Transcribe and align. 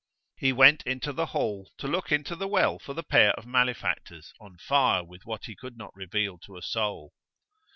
He 0.35 0.51
went 0.51 0.81
into 0.87 1.13
the 1.13 1.27
ball 1.27 1.69
to 1.77 1.87
look 1.87 2.11
into 2.11 2.35
the 2.35 2.47
well 2.47 2.79
for 2.79 2.95
the 2.95 3.03
pair 3.03 3.33
of 3.33 3.45
malefactors; 3.45 4.33
on 4.39 4.57
fire 4.57 5.03
with 5.03 5.27
what 5.27 5.45
he 5.45 5.55
could 5.55 5.77
not 5.77 5.95
reveal 5.95 6.39
to 6.39 6.57
a 6.57 6.63
soul. 6.63 7.13